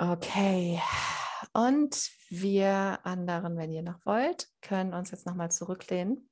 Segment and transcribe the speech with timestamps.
[0.00, 0.80] Okay.
[1.52, 6.30] Und wir anderen, wenn ihr noch wollt, können uns jetzt nochmal zurücklehnen.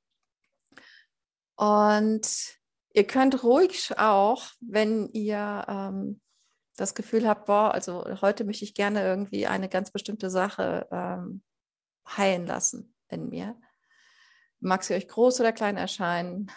[1.55, 2.57] Und
[2.93, 6.19] ihr könnt ruhig auch, wenn ihr ähm,
[6.77, 11.43] das Gefühl habt, boah, also heute möchte ich gerne irgendwie eine ganz bestimmte Sache ähm,
[12.17, 13.55] heilen lassen in mir.
[14.61, 16.51] Mag sie euch groß oder klein erscheinen,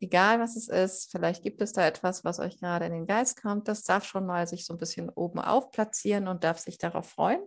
[0.00, 3.40] egal was es ist, vielleicht gibt es da etwas, was euch gerade in den Geist
[3.40, 6.78] kommt, das darf schon mal sich so ein bisschen oben auf platzieren und darf sich
[6.78, 7.42] darauf freuen,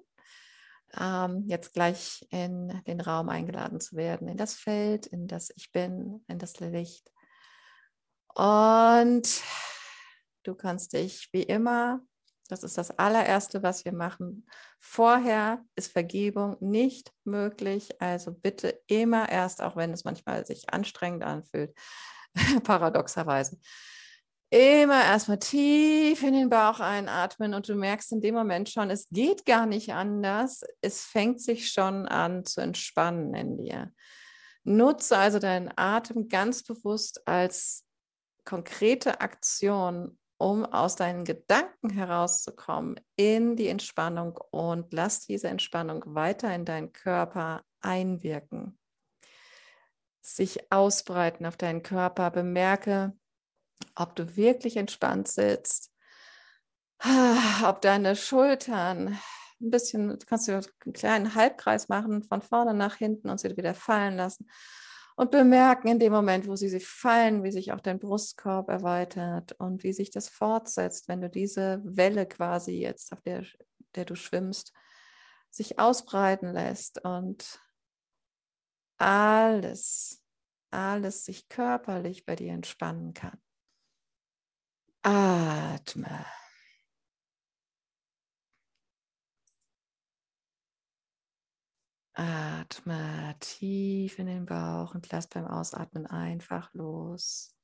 [0.99, 5.71] ähm, jetzt gleich in den Raum eingeladen zu werden, in das Feld, in das Ich
[5.71, 7.11] bin, in das Licht.
[8.33, 9.41] Und
[10.43, 12.01] du kannst dich wie immer,
[12.49, 14.45] das ist das allererste, was wir machen,
[14.79, 21.23] vorher ist Vergebung nicht möglich, also bitte immer erst, auch wenn es manchmal sich anstrengend
[21.23, 21.73] anfühlt,
[22.63, 23.57] paradoxerweise.
[24.53, 29.07] Immer erstmal tief in den Bauch einatmen und du merkst in dem Moment schon, es
[29.09, 30.61] geht gar nicht anders.
[30.81, 33.93] Es fängt sich schon an zu entspannen in dir.
[34.65, 37.85] Nutze also deinen Atem ganz bewusst als
[38.43, 46.53] konkrete Aktion, um aus deinen Gedanken herauszukommen in die Entspannung und lass diese Entspannung weiter
[46.53, 48.77] in deinen Körper einwirken
[50.21, 52.31] sich ausbreiten auf deinen Körper.
[52.31, 53.13] Bemerke,
[53.95, 55.91] ob du wirklich entspannt sitzt,
[57.63, 59.19] ob deine Schultern
[59.59, 63.73] ein bisschen, kannst du einen kleinen Halbkreis machen, von vorne nach hinten und sie wieder
[63.73, 64.49] fallen lassen.
[65.15, 69.51] Und bemerken in dem Moment, wo sie sich fallen, wie sich auch dein Brustkorb erweitert
[69.53, 73.45] und wie sich das fortsetzt, wenn du diese Welle quasi jetzt, auf der,
[73.93, 74.73] der du schwimmst,
[75.51, 77.59] sich ausbreiten lässt und
[79.01, 80.23] alles,
[80.69, 83.41] alles sich körperlich bei dir entspannen kann.
[85.03, 86.25] Atme.
[92.13, 97.55] Atme tief in den Bauch und lass beim Ausatmen einfach los.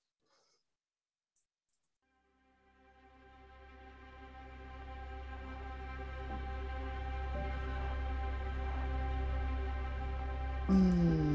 [10.70, 11.27] Mm.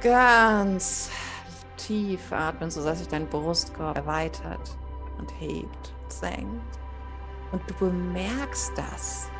[0.00, 1.10] Ganz
[1.76, 4.76] tief atmen, sodass sich dein Brustkorb erweitert
[5.18, 6.78] und hebt, senkt.
[7.52, 9.30] Und du bemerkst das.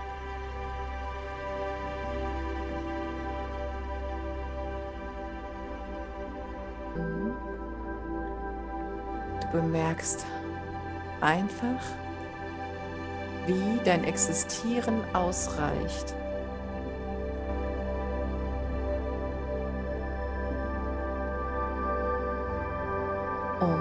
[9.53, 10.25] bemerkst
[11.21, 11.81] einfach,
[13.47, 16.15] wie dein Existieren ausreicht.
[23.61, 23.81] um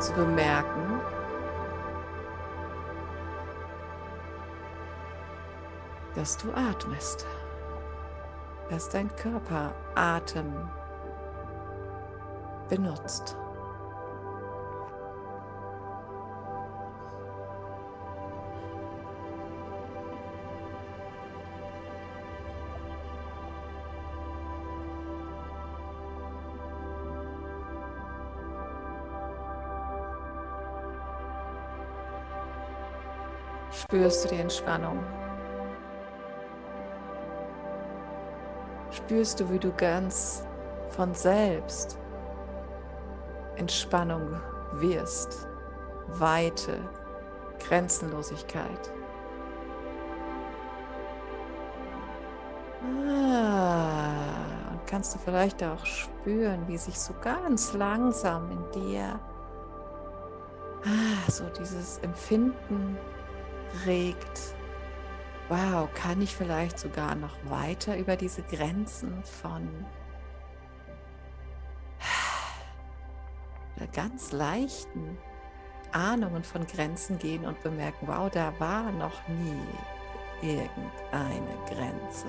[0.00, 1.00] zu bemerken,
[6.14, 7.26] dass du atmest,
[8.70, 10.68] dass dein Körper Atem
[12.68, 13.36] benutzt.
[33.84, 34.98] Spürst du die Entspannung?
[38.90, 40.42] Spürst du, wie du ganz
[40.88, 41.98] von selbst
[43.56, 44.40] Entspannung
[44.72, 45.46] wirst,
[46.06, 46.78] Weite,
[47.58, 48.90] Grenzenlosigkeit.
[53.06, 59.20] Ah, und kannst du vielleicht auch spüren, wie sich so ganz langsam in dir
[60.84, 62.96] ah, so dieses Empfinden
[63.86, 64.54] regt.
[65.48, 69.68] Wow, kann ich vielleicht sogar noch weiter über diese Grenzen von
[73.94, 75.16] ganz leichten
[75.92, 82.26] Ahnungen von Grenzen gehen und bemerken, wow, da war noch nie irgendeine Grenze.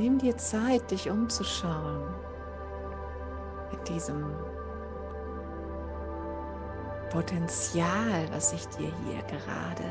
[0.00, 2.02] Nimm dir Zeit, dich umzuschauen
[3.70, 4.34] in diesem
[7.10, 9.84] Potenzial, was sich dir hier gerade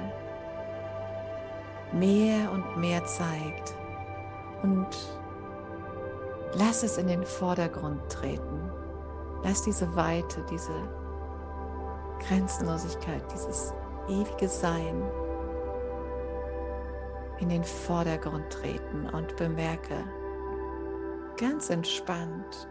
[1.92, 3.76] mehr und mehr zeigt.
[4.64, 4.88] Und
[6.54, 8.72] lass es in den Vordergrund treten.
[9.44, 10.74] Lass diese Weite, diese
[12.28, 13.76] Grenzenlosigkeit, dieses
[14.08, 15.04] ewige Sein
[17.40, 20.04] in den Vordergrund treten und bemerke
[21.38, 22.68] ganz entspannt,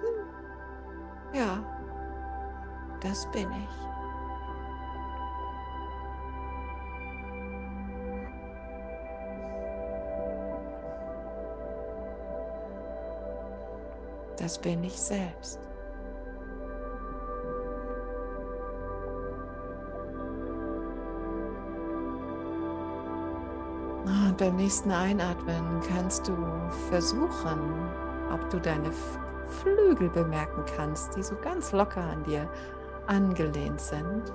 [0.00, 1.64] hm, ja,
[3.00, 3.84] das bin ich.
[14.36, 15.60] Das bin ich selbst.
[24.34, 26.36] Und beim nächsten Einatmen kannst du
[26.90, 27.88] versuchen,
[28.32, 28.90] ob du deine
[29.46, 32.50] Flügel bemerken kannst, die so ganz locker an dir
[33.06, 34.32] angelehnt sind.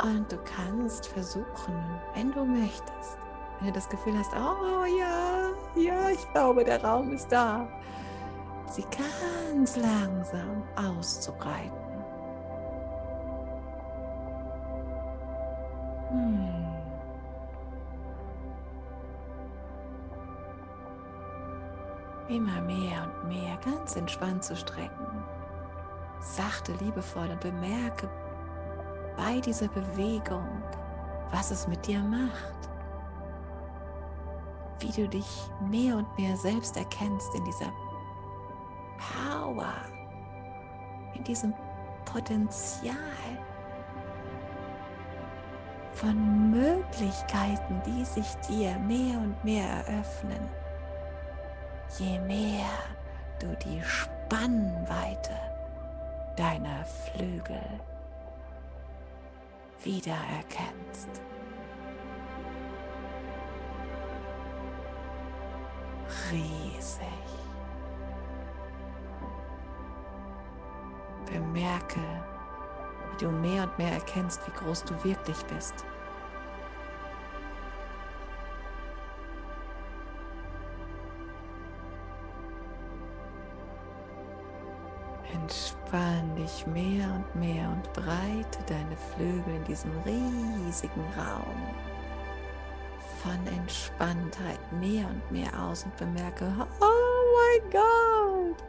[0.00, 1.74] Und du kannst versuchen,
[2.14, 3.18] wenn du möchtest,
[3.58, 7.66] wenn du das Gefühl hast, oh ja, ja, ich glaube, der Raum ist da,
[8.70, 8.84] sie
[9.56, 11.77] ganz langsam auszubreiten.
[24.18, 25.06] Entspannt zu strecken.
[26.20, 28.08] Sachte, liebevoll und bemerke
[29.16, 30.62] bei dieser Bewegung,
[31.30, 32.54] was es mit dir macht.
[34.80, 37.72] Wie du dich mehr und mehr selbst erkennst in dieser
[38.98, 39.74] Power,
[41.14, 41.54] in diesem
[42.04, 42.94] Potenzial
[45.92, 50.48] von Möglichkeiten, die sich dir mehr und mehr eröffnen
[51.96, 52.68] je mehr
[53.38, 55.36] du die Spannweite
[56.36, 57.62] deiner Flügel
[59.82, 61.08] wiedererkennst.
[66.30, 67.06] Riesig.
[71.26, 72.00] Bemerke,
[73.10, 75.84] wie du mehr und mehr erkennst, wie groß du wirklich bist.
[85.34, 91.74] Entspann dich mehr und mehr und breite deine Flügel in diesem riesigen Raum.
[93.22, 96.46] Von Entspanntheit mehr und mehr aus und bemerke,
[96.80, 98.64] oh mein Gott,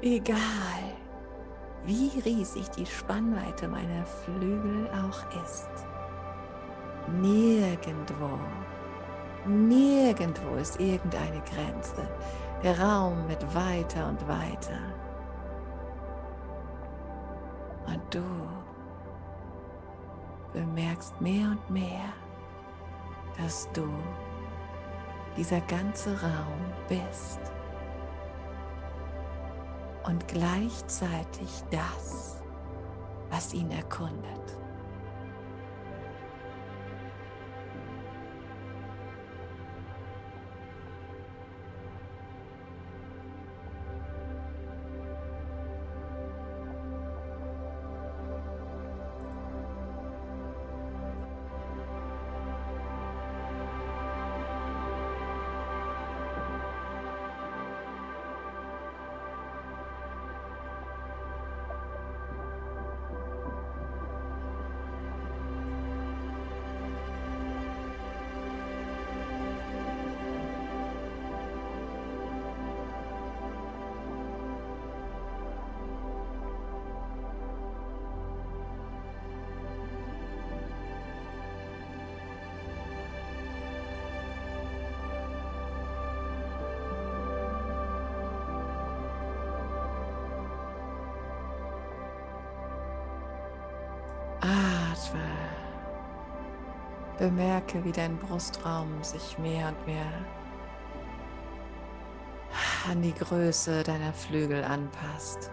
[0.00, 0.96] egal
[1.84, 5.68] wie riesig die Spannweite meiner Flügel auch ist,
[7.20, 8.38] nirgendwo,
[9.46, 12.08] nirgendwo ist irgendeine Grenze.
[12.62, 14.80] Der Raum wird weiter und weiter.
[17.86, 18.22] Und du
[20.52, 22.12] bemerkst mehr und mehr,
[23.36, 23.88] dass du
[25.36, 27.38] dieser ganze Raum bist
[30.04, 32.42] und gleichzeitig das,
[33.30, 34.58] was ihn erkundet.
[95.08, 95.20] Atme.
[97.18, 100.06] Bemerke, wie dein Brustraum sich mehr und mehr
[102.88, 105.50] an die Größe deiner Flügel anpasst.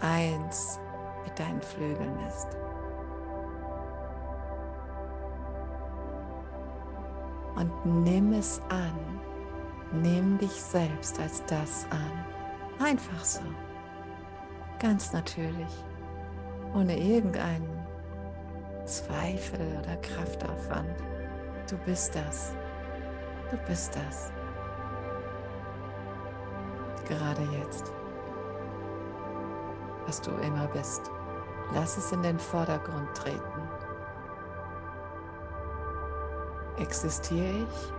[0.00, 0.80] Eins
[1.24, 2.48] mit deinen Flügeln ist.
[7.56, 9.20] Und nimm es an.
[9.92, 12.84] Nimm dich selbst als das an.
[12.84, 13.40] Einfach so.
[14.78, 15.84] Ganz natürlich.
[16.74, 17.75] Ohne irgendeinen
[18.86, 20.96] Zweifel oder Kraftaufwand.
[21.68, 22.54] Du bist das.
[23.50, 24.32] Du bist das.
[27.08, 27.92] Gerade jetzt.
[30.06, 31.10] was du immer bist.
[31.74, 33.68] Lass es in den Vordergrund treten.
[36.78, 37.92] Existiere ich?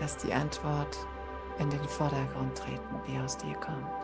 [0.00, 0.96] Lass die Antwort
[1.58, 4.01] in den Vordergrund treten, die aus dir kommt.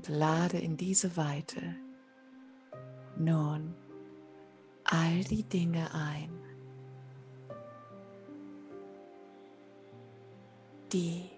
[0.00, 1.60] Und lade in diese Weite
[3.18, 3.74] nun
[4.84, 6.30] all die Dinge ein,
[10.90, 11.28] die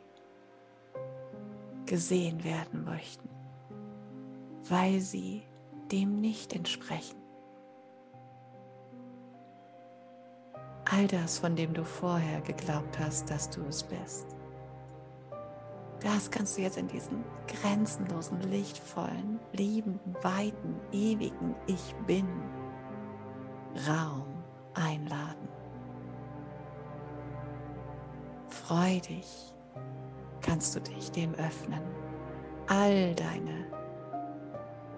[1.86, 3.28] gesehen werden möchten,
[4.68, 5.42] weil sie
[5.90, 7.18] dem nicht entsprechen.
[10.84, 14.36] All das, von dem du vorher geglaubt hast, dass du es bist.
[16.02, 22.26] Das kannst du jetzt in diesen grenzenlosen, lichtvollen, liebenden, weiten, ewigen Ich bin
[23.88, 24.26] Raum
[24.74, 25.48] einladen.
[28.48, 29.54] Freudig
[30.40, 31.82] kannst du dich dem öffnen.
[32.66, 33.66] All deine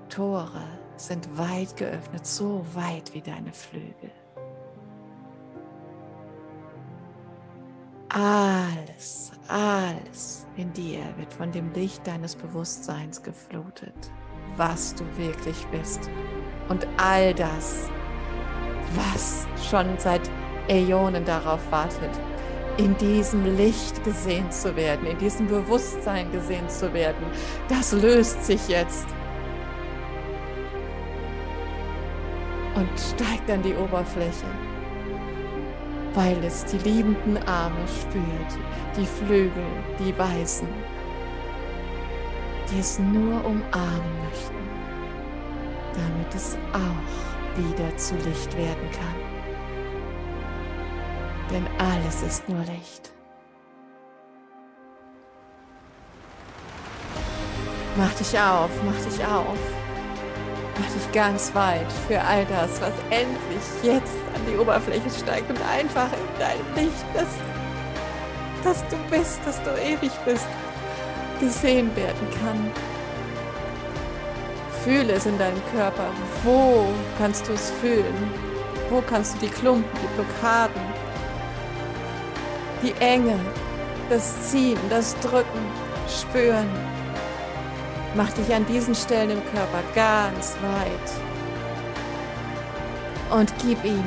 [0.08, 0.64] Tore
[0.96, 4.10] sind weit geöffnet, so weit wie deine Flügel.
[8.08, 13.94] Alles, alles in dir wird von dem Licht deines Bewusstseins geflutet,
[14.56, 16.10] was du wirklich bist.
[16.68, 17.90] Und all das,
[18.94, 20.30] was schon seit
[20.68, 22.10] Äonen darauf wartet,
[22.76, 27.26] in diesem Licht gesehen zu werden, in diesem Bewusstsein gesehen zu werden,
[27.68, 29.06] das löst sich jetzt
[32.74, 34.46] und steigt an die Oberfläche
[36.14, 38.58] weil es die liebenden Arme spürt,
[38.96, 39.66] die Flügel,
[39.98, 40.68] die Weißen,
[42.70, 44.54] die es nur umarmen möchten,
[45.92, 49.34] damit es auch wieder zu Licht werden kann.
[51.50, 53.12] Denn alles ist nur Licht.
[57.96, 59.83] Mach dich auf, mach dich auf.
[60.78, 65.60] Mach dich ganz weit für all das, was endlich jetzt an die Oberfläche steigt und
[65.62, 67.28] einfach in deinem Licht, dass,
[68.64, 70.48] dass du bist, dass du ewig bist,
[71.38, 72.70] gesehen werden kann.
[74.82, 76.08] Fühle es in deinem Körper.
[76.42, 76.86] Wo
[77.18, 78.30] kannst du es fühlen?
[78.90, 80.82] Wo kannst du die Klumpen, die Blockaden,
[82.82, 83.38] die Enge,
[84.10, 85.66] das Ziehen, das Drücken
[86.08, 86.68] spüren?
[88.16, 91.10] Mach dich an diesen Stellen im Körper ganz weit
[93.36, 94.04] und gib ihm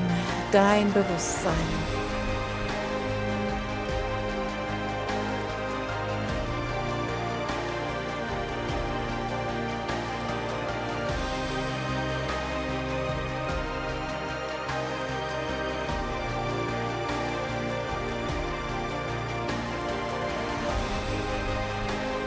[0.51, 1.53] dein Bewusstsein.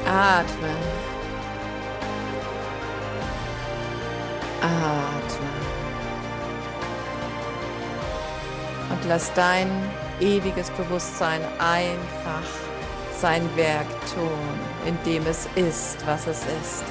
[0.06, 0.99] Atme.
[4.62, 5.48] Atme.
[8.90, 9.68] Und lass dein
[10.20, 12.42] ewiges Bewusstsein einfach
[13.20, 14.30] sein Werk tun,
[14.86, 16.84] indem es ist, was es ist.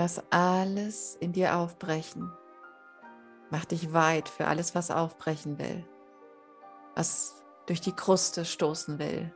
[0.00, 2.32] Lass alles in dir aufbrechen.
[3.50, 5.86] Mach dich weit für alles, was aufbrechen will,
[6.94, 9.30] was durch die Kruste stoßen will,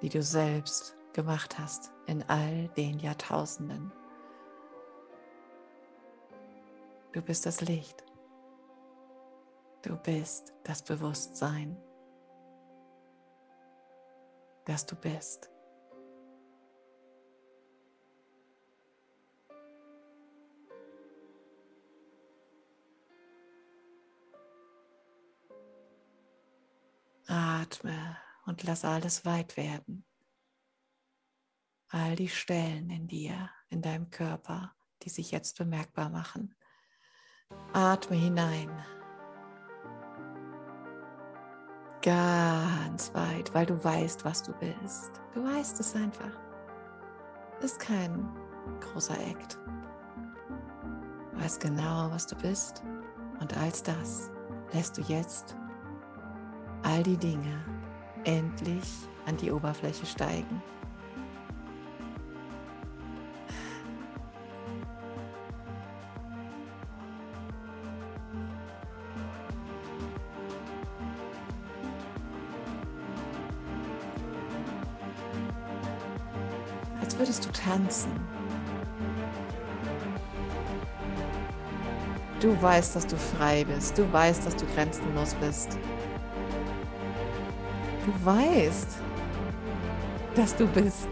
[0.00, 3.92] die du selbst gemacht hast in all den Jahrtausenden.
[7.12, 8.02] Du bist das Licht.
[9.82, 11.76] Du bist das Bewusstsein,
[14.64, 15.50] das du bist.
[27.28, 28.16] Atme
[28.46, 30.04] und lass alles weit werden.
[31.90, 36.54] All die Stellen in dir, in deinem Körper, die sich jetzt bemerkbar machen.
[37.74, 38.70] Atme hinein.
[42.00, 45.20] Ganz weit, weil du weißt, was du bist.
[45.34, 46.32] Du weißt es einfach.
[47.60, 48.26] Ist kein
[48.80, 49.58] großer Act.
[51.32, 52.82] Du weißt genau, was du bist.
[53.40, 54.30] Und als das
[54.72, 55.57] lässt du jetzt
[56.82, 57.64] all die Dinge
[58.24, 58.84] endlich
[59.26, 60.62] an die Oberfläche steigen.
[77.00, 78.10] Als würdest du tanzen.
[82.40, 83.98] Du weißt, dass du frei bist.
[83.98, 85.76] Du weißt, dass du grenzenlos bist.
[88.08, 88.88] Du weißt,
[90.34, 91.08] dass du bist.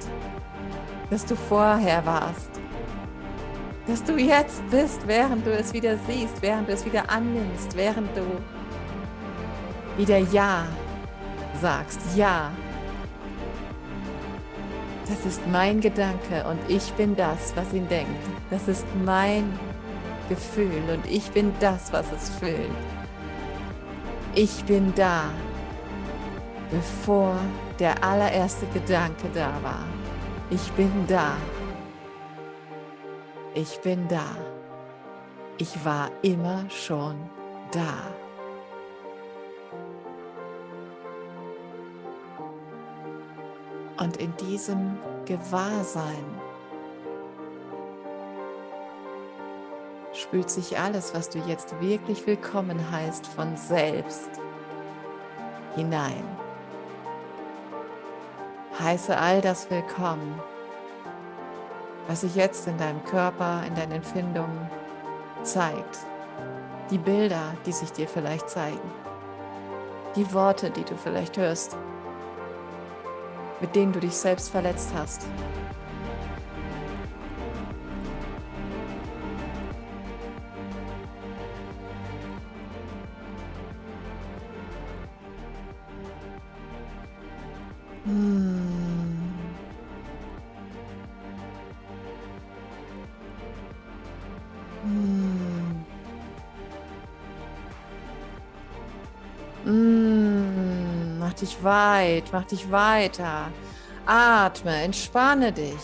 [1.10, 2.48] Dass du vorher warst.
[3.86, 8.08] Dass du jetzt bist, während du es wieder siehst, während du es wieder annimmst, während
[8.16, 8.22] du
[9.98, 10.64] wieder Ja
[11.60, 12.00] sagst.
[12.16, 12.50] Ja.
[15.06, 18.24] Das ist mein Gedanke und ich bin das, was ihn denkt.
[18.48, 19.44] Das ist mein
[20.30, 22.70] Gefühl und ich bin das, was es fühlt.
[24.34, 25.24] Ich bin da,
[26.70, 27.36] bevor
[27.78, 29.84] der allererste Gedanke da war.
[30.50, 31.36] Ich bin da.
[33.54, 34.36] Ich bin da.
[35.58, 37.16] Ich war immer schon
[37.72, 38.14] da.
[43.98, 46.24] Und in diesem Gewahrsein
[50.12, 54.30] spült sich alles, was du jetzt wirklich willkommen heißt, von selbst
[55.74, 56.35] hinein.
[58.78, 60.38] Heiße all das willkommen,
[62.08, 64.70] was sich jetzt in deinem Körper, in deinen Empfindungen
[65.44, 66.00] zeigt.
[66.90, 68.90] Die Bilder, die sich dir vielleicht zeigen.
[70.14, 71.74] Die Worte, die du vielleicht hörst,
[73.62, 75.26] mit denen du dich selbst verletzt hast.
[101.66, 103.50] Weit, mach dich weiter.
[104.06, 105.74] Atme, entspanne dich.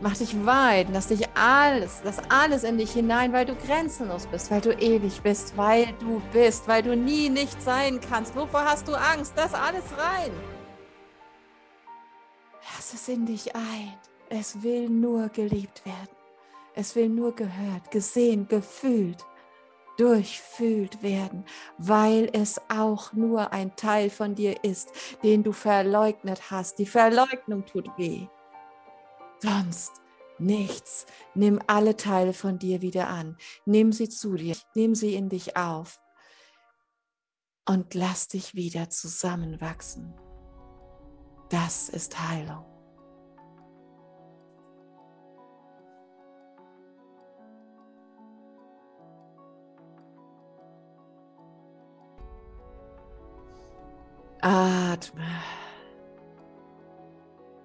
[0.00, 4.50] Mach dich weit, lass dich alles, lass alles in dich hinein, weil du grenzenlos bist,
[4.50, 8.36] weil du ewig bist, weil du bist, weil du nie nicht sein kannst.
[8.36, 9.32] Wovor hast du Angst?
[9.36, 10.30] Lass alles rein.
[12.74, 13.94] Lass es in dich ein.
[14.28, 16.16] Es will nur geliebt werden.
[16.74, 19.24] Es will nur gehört, gesehen, gefühlt
[19.96, 21.44] durchfühlt werden,
[21.78, 24.90] weil es auch nur ein Teil von dir ist,
[25.22, 26.78] den du verleugnet hast.
[26.78, 28.26] Die Verleugnung tut weh.
[29.40, 29.92] Sonst
[30.38, 31.06] nichts.
[31.34, 33.36] Nimm alle Teile von dir wieder an.
[33.66, 34.56] Nimm sie zu dir.
[34.74, 36.00] Nimm sie in dich auf.
[37.66, 40.14] Und lass dich wieder zusammenwachsen.
[41.50, 42.73] Das ist Heilung.
[54.44, 55.24] Atme.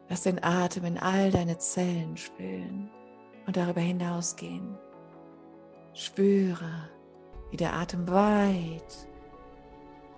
[0.07, 2.89] Lass den Atem in all deine Zellen spülen
[3.45, 4.77] und darüber hinausgehen.
[5.93, 6.89] Spüre,
[7.51, 9.09] wie der Atem weit,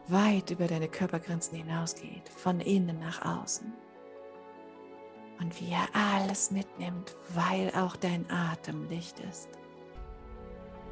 [0.08, 3.74] weit über deine Körpergrenzen hinausgeht, von innen nach außen.
[5.40, 9.50] Und wie er alles mitnimmt, weil auch dein Atem Licht ist.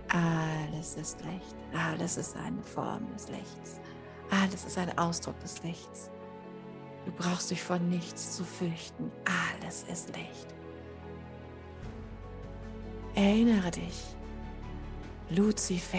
[0.07, 3.79] Alles ist Licht, alles ist eine Form des Lichts.
[4.29, 6.11] Alles ist ein Ausdruck des Lichts.
[7.05, 9.11] Du brauchst dich vor nichts zu fürchten.
[9.55, 10.53] Alles ist Licht.
[13.15, 14.15] Erinnere dich,
[15.29, 15.97] Luzifer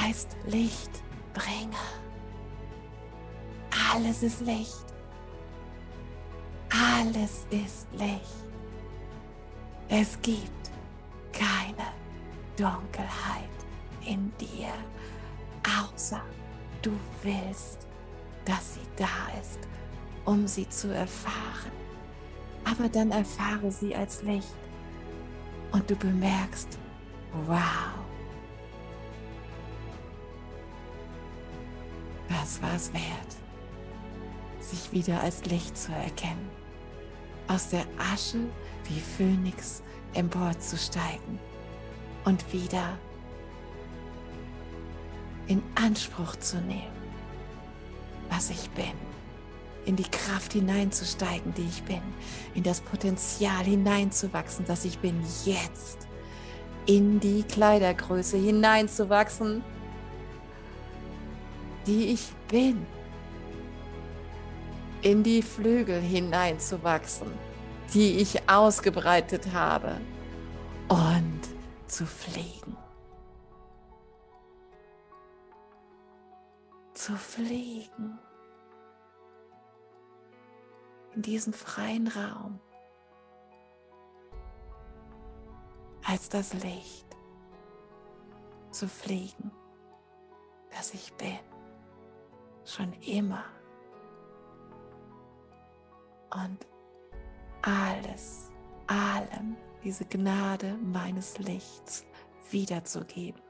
[0.00, 1.76] heißt Lichtbringer.
[3.92, 4.84] Alles ist Licht.
[6.70, 8.48] Alles ist Licht.
[9.88, 10.70] Es gibt
[11.32, 11.92] keine
[12.56, 13.48] Dunkelheit
[14.04, 14.72] in dir,
[15.64, 16.22] außer
[16.82, 17.86] Du willst,
[18.44, 19.58] dass sie da ist,
[20.24, 21.72] um sie zu erfahren.
[22.64, 24.54] Aber dann erfahre sie als Licht.
[25.72, 26.78] Und du bemerkst,
[27.46, 27.94] wow,
[32.28, 33.36] das war es wert,
[34.60, 36.48] sich wieder als Licht zu erkennen,
[37.48, 38.38] aus der Asche
[38.84, 39.82] wie Phönix
[40.14, 41.38] emporzusteigen
[42.24, 42.98] und wieder
[45.48, 46.92] in Anspruch zu nehmen,
[48.30, 48.92] was ich bin,
[49.86, 52.02] in die Kraft hineinzusteigen, die ich bin,
[52.54, 56.06] in das Potenzial hineinzuwachsen, das ich bin, jetzt.
[56.86, 59.62] In die Kleidergröße hineinzuwachsen,
[61.86, 62.86] die ich bin,
[65.02, 67.28] in die Flügel hineinzuwachsen,
[67.94, 70.00] die ich ausgebreitet habe.
[70.88, 71.40] Und
[71.86, 72.76] zu fliegen.
[77.08, 78.18] Zu fliegen.
[81.14, 82.60] In diesem freien Raum.
[86.04, 87.06] Als das Licht
[88.72, 89.50] zu fliegen,
[90.70, 91.38] das ich bin.
[92.66, 93.44] Schon immer.
[96.30, 96.66] Und
[97.62, 98.50] alles,
[98.86, 102.04] allem diese Gnade meines Lichts
[102.50, 103.47] wiederzugeben.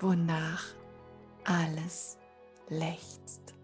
[0.00, 0.64] Wonach
[1.44, 2.18] alles
[2.68, 3.55] lechzt.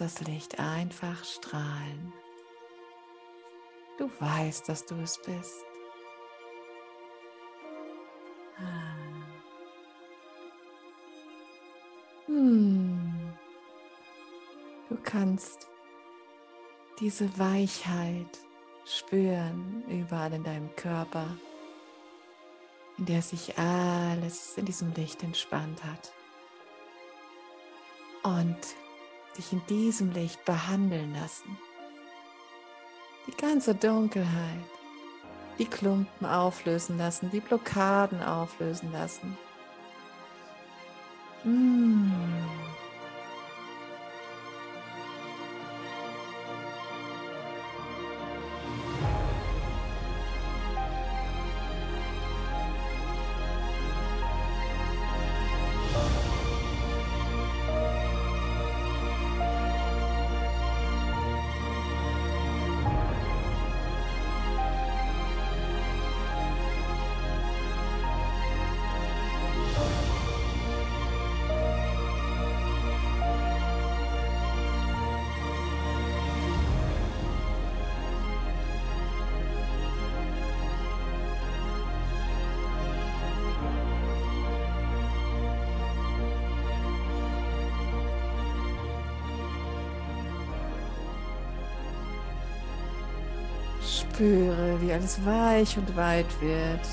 [0.00, 2.12] Das Licht einfach strahlen.
[3.98, 5.64] Du weißt, dass du es bist.
[12.26, 13.32] Hm.
[14.88, 15.68] Du kannst
[17.00, 18.38] diese Weichheit
[18.84, 21.26] spüren, überall in deinem Körper,
[22.98, 26.12] in der sich alles in diesem Licht entspannt hat.
[28.22, 28.58] Und
[29.36, 31.58] dich in diesem Licht behandeln lassen.
[33.26, 34.64] Die ganze Dunkelheit,
[35.58, 39.36] die Klumpen auflösen lassen, die Blockaden auflösen lassen.
[41.44, 42.23] Mmh.
[94.14, 96.86] Spüre, wie alles weich und weit wird.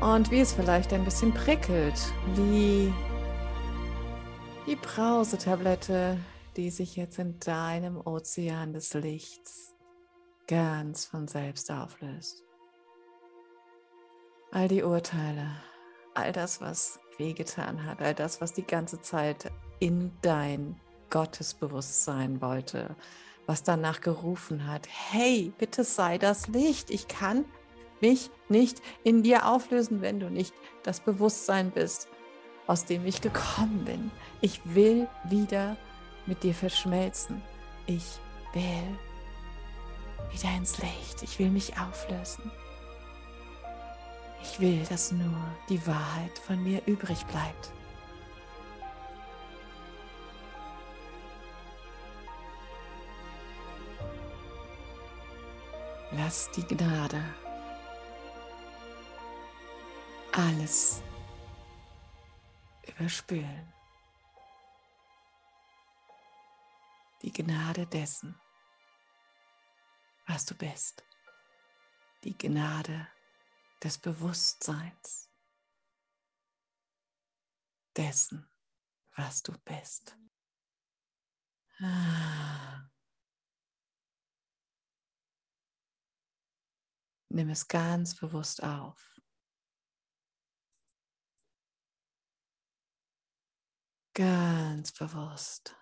[0.00, 2.00] Und wie es vielleicht ein bisschen prickelt,
[2.36, 2.94] wie
[4.68, 6.18] die Brausetablette,
[6.56, 9.74] die sich jetzt in deinem Ozean des Lichts
[10.46, 12.44] ganz von selbst auflöst.
[14.52, 15.50] All die Urteile,
[16.14, 22.94] all das, was wehgetan hat, all das, was die ganze Zeit in dein Gottesbewusstsein wollte,
[23.50, 27.44] was danach gerufen hat, hey, bitte sei das Licht, ich kann
[28.00, 32.06] mich nicht in dir auflösen, wenn du nicht das Bewusstsein bist,
[32.68, 34.12] aus dem ich gekommen bin.
[34.40, 35.76] Ich will wieder
[36.26, 37.42] mit dir verschmelzen.
[37.86, 38.20] Ich
[38.52, 38.98] will
[40.30, 41.24] wieder ins Licht.
[41.24, 42.52] Ich will mich auflösen.
[44.44, 47.72] Ich will, dass nur die Wahrheit von mir übrig bleibt.
[56.12, 57.22] Lass die Gnade
[60.32, 61.02] alles
[62.84, 63.72] überspülen.
[67.22, 68.34] Die Gnade dessen,
[70.26, 71.04] was du bist.
[72.24, 73.06] Die Gnade
[73.82, 75.28] des Bewusstseins
[77.96, 78.50] dessen,
[79.14, 80.16] was du bist.
[81.80, 82.90] Ah.
[87.32, 89.20] Nimm es ganz bewusst auf.
[94.14, 95.76] Ganz bewusst,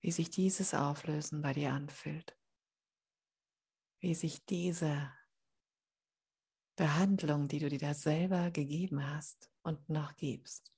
[0.00, 2.38] wie sich dieses Auflösen bei dir anfühlt,
[3.98, 5.12] wie sich diese
[6.76, 10.72] Behandlung, die du dir da selber gegeben hast und noch gibst,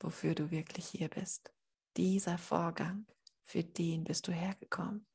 [0.00, 1.52] wofür du wirklich hier bist.
[1.98, 3.06] Dieser Vorgang,
[3.42, 5.06] für den bist du hergekommen.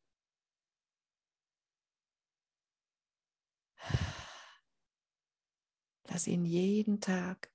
[6.04, 7.52] Lass ihn jeden Tag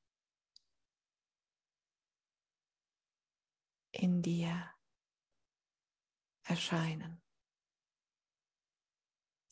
[3.93, 4.76] in dir
[6.49, 7.21] erscheinen.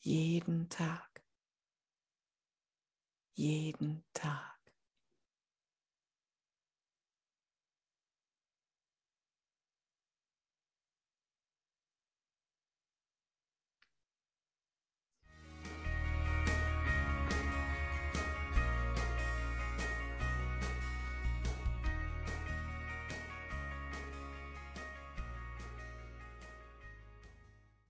[0.01, 1.25] Jeden Tag.
[3.35, 4.54] Jeden Tag.